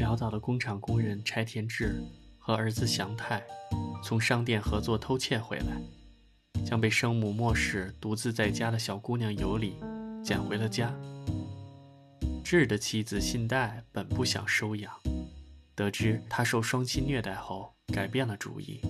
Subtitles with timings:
[0.00, 2.02] 潦倒的工厂工人柴田智
[2.38, 3.44] 和儿子祥太
[4.02, 9.74] 从商店合作偷窃回来，将被生母漠视、独自在家的小姑娘尤里
[10.24, 10.90] 捡回了家。
[12.42, 14.90] 智的妻子信代本不想收养，
[15.74, 18.80] 得知他受双亲虐待后，改变了主意。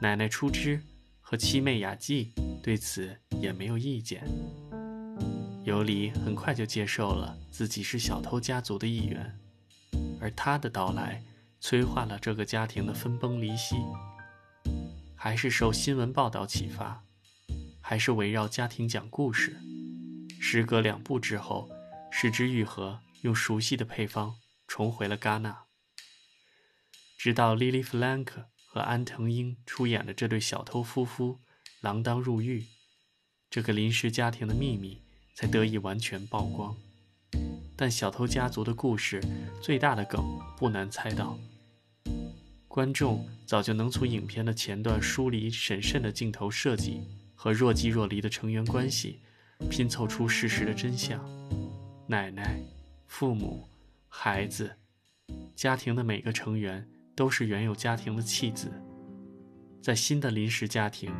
[0.00, 0.82] 奶奶出枝
[1.20, 4.26] 和七妹雅纪对此也没有意见。
[5.64, 9.38] 尤里很快就接受了自己是小偷家族的一员，
[10.20, 11.22] 而他的到来
[11.60, 13.76] 催化了这个家庭的分崩离析。
[15.14, 17.02] 还是受新闻报道启发，
[17.80, 19.60] 还是围绕家庭讲故事。
[20.40, 21.68] 时隔两部之后，
[22.10, 25.64] 矢之愈合用熟悉的配方重回了戛纳。
[27.18, 31.40] 直到莉莉·弗兰克和安藤英出演的这对小偷夫妇
[31.82, 32.66] 锒铛入狱，
[33.50, 35.02] 这个临时家庭的秘密。
[35.38, 36.74] 才得以完全曝光，
[37.76, 39.20] 但小偷家族的故事
[39.60, 40.24] 最大的梗
[40.56, 41.38] 不难猜到。
[42.66, 47.02] 观众早就能从影片的前段梳理审慎的镜头设计
[47.34, 49.20] 和若即若离的成员关系，
[49.70, 51.24] 拼凑出事实的真相。
[52.06, 52.60] 奶奶、
[53.06, 53.66] 父母、
[54.08, 54.70] 孩子，
[55.54, 58.70] 家庭的每个成员都是原有家庭的弃子。
[59.82, 61.10] 在新的临时家庭，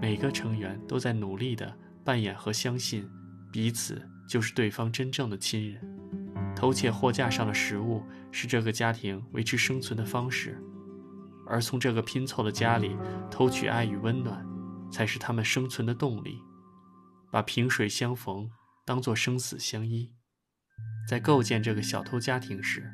[0.00, 3.08] 每个成员都在努力地扮演和相信。
[3.52, 5.93] 彼此就是对方真正的亲人。
[6.54, 10.58] 偷窃货架上的食物是这个家庭维持生存的方式，
[11.46, 12.96] 而从这个拼凑的家里
[13.30, 14.44] 偷取爱与温暖，
[14.90, 16.40] 才是他们生存的动力。
[17.30, 18.48] 把萍水相逢
[18.86, 20.12] 当作生死相依，
[21.08, 22.88] 在构建这个小偷家庭时，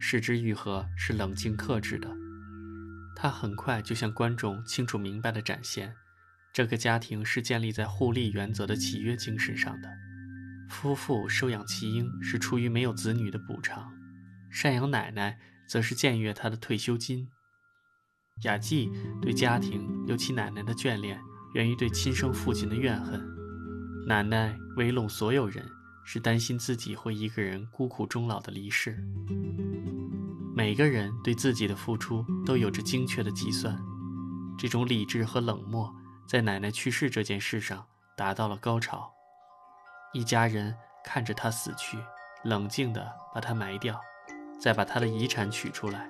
[0.00, 2.10] 矢之愈合是冷静克制的。
[3.14, 5.94] 他很快就向观众清楚明白地展现。
[6.54, 9.88] 这个家庭是建立在互利原则的契约精神上的。
[10.68, 13.92] 夫妇收养弃婴是出于没有子女的补偿，
[14.52, 15.38] 赡养奶奶
[15.68, 17.28] 则是僭越他的退休金。
[18.42, 18.90] 雅纪
[19.22, 21.18] 对家庭，尤其奶奶的眷恋，
[21.54, 23.24] 源于对亲生父亲的怨恨。
[24.06, 25.66] 奶奶围拢所有人，
[26.04, 29.02] 是担心自己会一个人孤苦终老的离世。
[30.54, 33.78] 每个人对自己的付出都有着精确的计算，
[34.58, 35.90] 这种理智和冷漠。
[36.28, 39.10] 在奶奶去世这件事上达到了高潮，
[40.12, 40.74] 一家人
[41.04, 41.98] 看着他死去，
[42.44, 44.00] 冷静地把他埋掉，
[44.60, 46.08] 再把他的遗产取出来。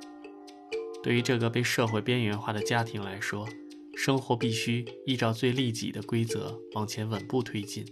[1.03, 3.49] 对于这个被社会边缘化的家庭来说，
[3.97, 7.85] 生活必须依照最利己的规则往前稳步推进。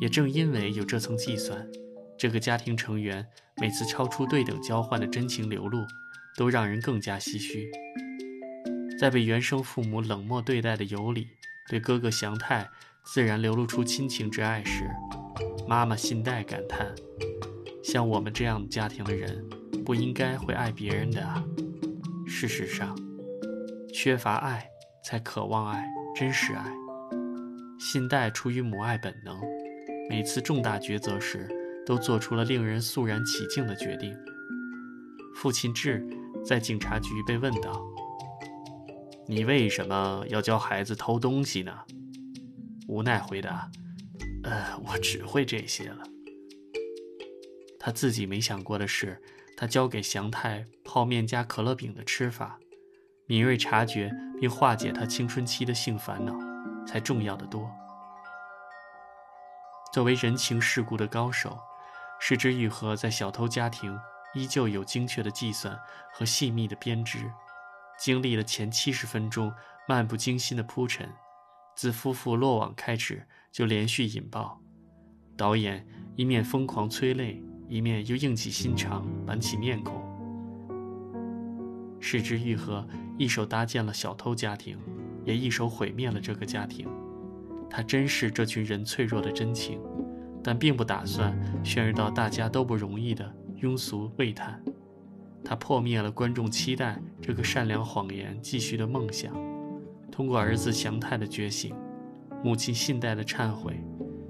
[0.00, 1.68] 也正因为有这层计算，
[2.18, 3.26] 这个家庭成员
[3.60, 5.84] 每次超出对等交换的真情流露，
[6.36, 7.70] 都让人更加唏嘘。
[8.98, 11.26] 在被原生父母冷漠对待的尤里，
[11.68, 12.68] 对哥哥祥太
[13.04, 14.88] 自然流露出亲情之爱时，
[15.66, 16.94] 妈妈信代感叹
[17.82, 19.44] ：“像我们这样家庭的人，
[19.84, 21.44] 不应该会爱别人的。”
[22.26, 22.96] 事实上，
[23.92, 24.68] 缺乏爱
[25.04, 26.72] 才渴望爱，真实爱。
[27.78, 29.40] 信代出于母爱本能，
[30.08, 31.48] 每次重大抉择时，
[31.84, 34.16] 都做出了令人肃然起敬的决定。
[35.34, 36.06] 父亲智
[36.44, 37.82] 在警察局被问到。
[39.26, 41.72] 你为什么要教孩子偷东西呢？
[42.90, 43.70] 无奈回答
[44.42, 46.02] ：“呃，我只会这些了。”
[47.78, 49.22] 他自己没想过的是，
[49.56, 52.58] 他教给祥太泡面加可乐饼的吃法，
[53.26, 56.34] 敏锐察觉并化解他青春期的性烦恼，
[56.84, 57.70] 才重要的多。
[59.92, 61.56] 作为人情世故的高手，
[62.18, 63.96] 矢之愈合在小偷家庭
[64.34, 65.78] 依旧有精确的计算
[66.12, 67.30] 和细密的编织。
[68.00, 69.52] 经历了前七十分钟
[69.86, 71.08] 漫不经心的铺陈，
[71.76, 74.60] 自夫妇落网开始就连续引爆。
[75.36, 75.86] 导演
[76.16, 80.02] 一面疯狂催泪，一面又硬起心肠板起面孔。
[81.98, 82.86] 矢之愈合
[83.18, 84.78] 一手搭建了小偷家庭，
[85.24, 86.88] 也一手毁灭了这个家庭。
[87.70, 89.80] 他珍视这群人脆弱的真情，
[90.42, 94.62] 但并不打算渲染到大家都不容易的庸俗喟叹。
[95.44, 99.32] 他破灭了观众期待这个善良谎言继续的梦想，
[100.10, 101.74] 通过儿子祥太的觉醒，
[102.42, 103.82] 母亲信代的忏悔，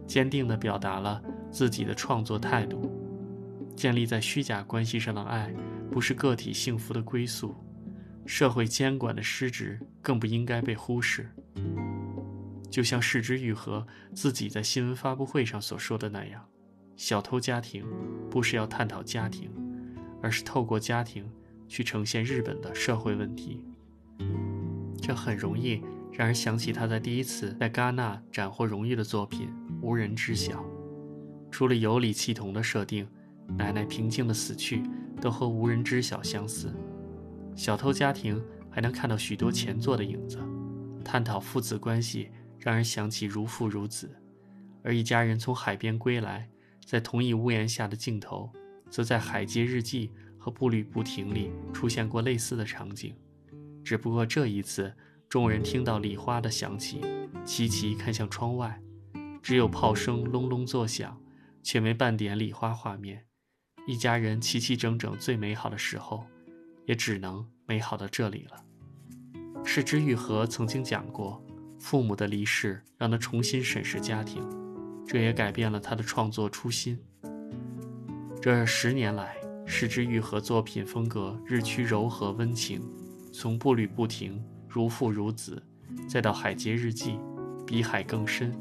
[0.06, 2.90] 坚定地表达了自己的创作态度。
[3.74, 5.54] 建立在虚假关系上的爱，
[5.90, 7.54] 不是个体幸福的归宿，
[8.26, 11.28] 社会监管的失职更不应该被忽视。
[12.68, 16.44] 就像世之愈合自己在新闻发布会上所说的那样，
[16.96, 17.84] 小偷家庭
[18.30, 19.50] 不是要探讨家庭。
[20.22, 21.26] 而是透过家庭
[21.66, 23.64] 去呈现日本的社会问题，
[25.00, 25.82] 这很容易
[26.12, 29.48] 让人想起他在第一次在戛纳斩获荣誉的作品
[29.80, 30.60] 《无人知晓》。
[31.50, 33.08] 除了有理系统的设定，
[33.56, 34.82] 奶奶平静的死去，
[35.20, 36.72] 都和无人知晓相似。
[37.56, 40.38] 小偷家庭还能看到许多前作的影子，
[41.04, 44.08] 探讨父子关系，让人想起如父如子；
[44.82, 46.48] 而一家人从海边归来，
[46.84, 48.50] 在同一屋檐下的镜头，
[48.88, 50.08] 则在《海街日记》
[50.38, 53.14] 和《步履不停》里出现过类似的场景。
[53.84, 54.94] 只不过这一次，
[55.28, 57.00] 众人听到礼花的响起，
[57.44, 58.80] 齐齐看向窗外，
[59.42, 61.20] 只有炮声隆隆作响，
[61.62, 63.26] 却没半点礼花画面。
[63.86, 66.26] 一家人齐齐整整最美好的时候。
[66.86, 68.64] 也只能美好到这里了。
[69.64, 71.40] 世之愈合曾经讲过，
[71.78, 74.42] 父母的离世让他重新审视家庭，
[75.06, 76.98] 这也改变了他的创作初心。
[78.42, 82.82] 这十年来，世之愈合作品风格日趋柔和温情，
[83.40, 84.38] 从步履不停、
[84.68, 85.62] 如父如子，
[86.06, 87.18] 再到海街日记，
[87.66, 88.54] 比海更深，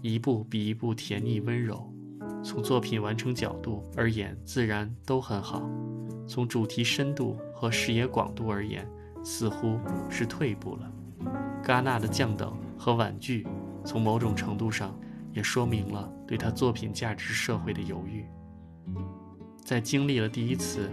[0.00, 1.92] 一部比一部甜腻温柔。
[2.40, 5.68] 从作品完成角度而言，自然都很好。
[6.24, 8.88] 从主题深度和视野广度而言，
[9.24, 9.76] 似乎
[10.08, 10.92] 是退步了。
[11.64, 13.44] 戛纳的降等和婉拒，
[13.84, 14.96] 从某种程度上
[15.32, 18.24] 也说明了对他作品价值社会的犹豫。
[19.64, 20.88] 在经历了第一次、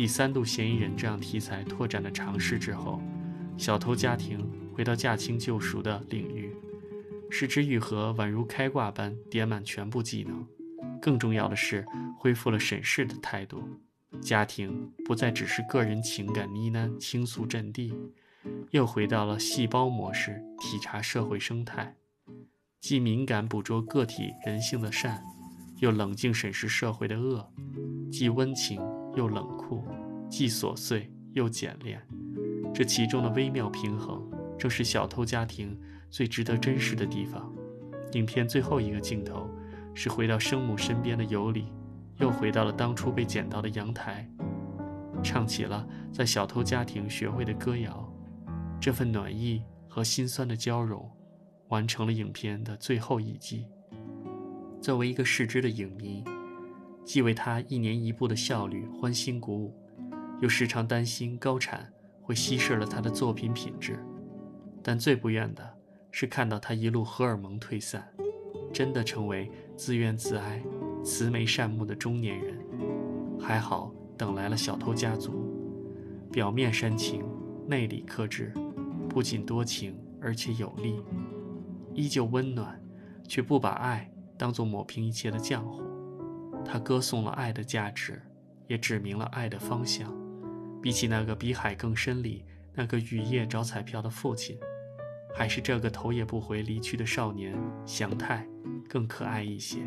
[0.00, 3.02] 第三度嫌疑人这样题材拓展的尝试之后，
[3.58, 6.56] 小偷家庭回到驾轻就熟的领域，
[7.28, 10.48] 失之愈合宛如开挂般点满全部技能。
[11.02, 11.86] 更重要的是，
[12.16, 13.62] 恢复了审视的态度。
[14.22, 17.92] 家庭不再只是个人情感呢喃倾诉阵地，
[18.70, 21.94] 又回到了细胞模式体察社会生态，
[22.80, 25.22] 既敏感捕捉个体人性的善，
[25.80, 27.44] 又冷静审视社会的恶；
[28.10, 28.80] 既温情
[29.14, 29.84] 又冷酷，
[30.28, 32.00] 既琐碎又简练。
[32.74, 34.22] 这其中的微妙平衡，
[34.58, 35.78] 正是小偷家庭
[36.10, 37.52] 最值得珍视的地方。
[38.12, 39.48] 影片最后一个镜头，
[39.94, 41.72] 是回到生母身边的尤里。
[42.16, 44.30] 又回到了当初被捡到的阳台，
[45.22, 48.12] 唱起了在小偷家庭学会的歌谣。
[48.78, 51.10] 这份暖意和心酸的交融，
[51.68, 53.64] 完成了影片的最后一击。
[54.82, 56.22] 作为一个视之的影迷，
[57.04, 59.74] 既为他一年一部的效率欢欣鼓舞，
[60.40, 61.90] 又时常担心高产
[62.22, 63.98] 会稀释了他的作品品质。
[64.82, 65.68] 但最不愿的
[66.10, 68.06] 是看到他一路荷尔蒙退散，
[68.72, 70.62] 真的成为自怨自哀。
[71.02, 72.58] 慈眉善目的中年人，
[73.40, 75.32] 还好等来了小偷家族。
[76.30, 77.24] 表面煽情，
[77.66, 78.52] 内里克制，
[79.08, 81.02] 不仅多情，而且有力，
[81.94, 82.78] 依旧温暖，
[83.26, 85.82] 却不把爱当作抹平一切的浆糊。
[86.64, 88.20] 他歌颂了爱的价值，
[88.66, 90.12] 也指明了爱的方向。
[90.82, 94.58] 比起那个比海更深里那个雨夜找彩票的父亲，
[95.34, 97.54] 还是这个头也不回离去的少年
[97.84, 98.46] 祥太
[98.88, 99.78] 更可爱一些。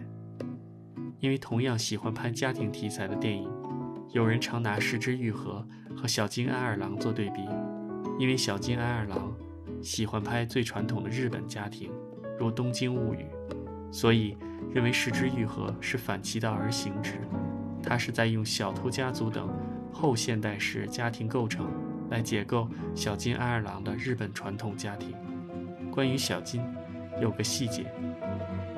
[1.20, 3.50] 因为同样喜欢拍家庭题材的电影，
[4.12, 5.66] 有人常拿《失之愈合》
[5.96, 7.42] 和《小津安二郎》做对比。
[8.20, 9.34] 因为小津安二郎
[9.82, 11.92] 喜欢拍最传统的日本家庭，
[12.38, 13.26] 如《东京物语》，
[13.94, 14.36] 所以
[14.74, 17.14] 认为《失之愈合》是反其道而行之。
[17.84, 19.48] 他是在用小偷家族等
[19.92, 21.70] 后现代式家庭构成
[22.10, 25.14] 来解构小津安二郎的日本传统家庭。
[25.92, 26.64] 关于小津，
[27.22, 27.86] 有个细节。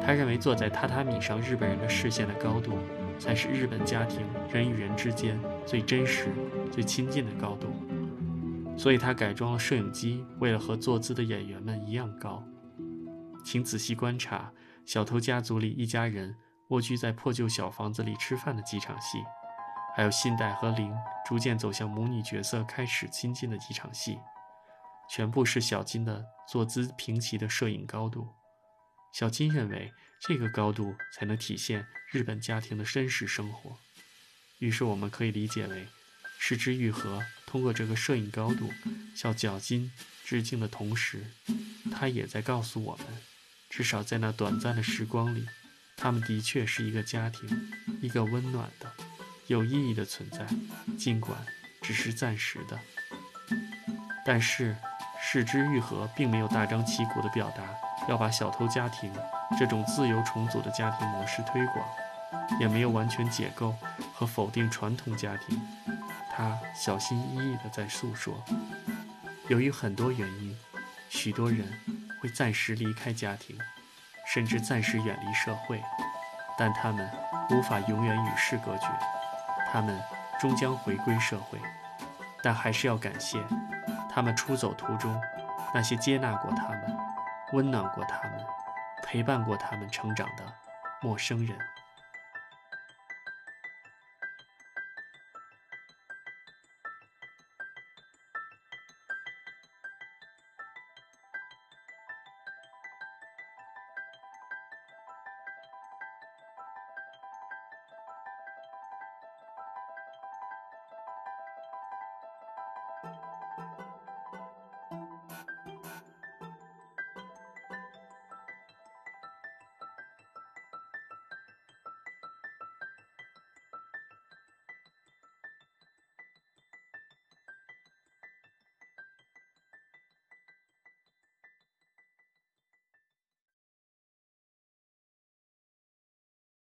[0.05, 2.73] 他认为坐在榻榻米上，日本人的视线的高度，
[3.17, 4.19] 才是日本家庭
[4.51, 6.27] 人与人之间最真实、
[6.69, 7.67] 最亲近的高度。
[8.77, 12.43] 所以他改装了摄影机，为了和坐姿的演员们一样高。
[13.45, 14.51] 请仔细观察
[14.85, 16.35] 《小偷家族》里一家人
[16.69, 19.17] 蜗居在破旧小房子里吃饭的几场戏，
[19.95, 20.93] 还有信代和玲
[21.25, 24.19] 逐渐走向母女角色开始亲近的几场戏，
[25.09, 28.27] 全部是小金的坐姿平齐的摄影高度。
[29.13, 33.77] 小金认为，这个高度才能体现日本家庭的绅士生活。
[34.59, 35.87] 于是，我们可以理解为，
[36.37, 38.69] 失之愈合通过这个摄影高度
[39.15, 39.91] 向小金
[40.23, 41.25] 致敬的同时，
[41.91, 43.05] 他也在告诉我们，
[43.75, 45.45] 至少在那短暂的时光里，
[45.97, 48.89] 他们的确是一个家庭，一个温暖的、
[49.47, 50.47] 有意义的存在，
[50.97, 51.37] 尽管
[51.81, 52.79] 只是暂时的。
[54.25, 54.77] 但是，
[55.21, 57.63] 视之愈合并没有大张旗鼓地表达。
[58.07, 59.11] 要把小偷家庭
[59.59, 61.85] 这种自由重组的家庭模式推广，
[62.61, 63.75] 也没有完全解构
[64.13, 65.59] 和否定传统家庭。
[66.31, 68.41] 他小心翼翼地在诉说，
[69.49, 70.55] 由于很多原因，
[71.09, 71.67] 许多人
[72.25, 73.55] 会暂时离开家庭，
[74.25, 75.79] 甚至暂时远离社会，
[76.57, 77.07] 但他们
[77.51, 78.87] 无法永远与世隔绝，
[79.71, 79.95] 他们
[80.39, 81.59] 终将回归社会。
[82.41, 83.39] 但还是要感谢
[84.11, 85.21] 他们出走途中
[85.71, 86.97] 那些接纳过他们。
[87.53, 88.43] 温暖过他们，
[89.03, 90.43] 陪伴过他们成长的
[91.01, 91.55] 陌生人。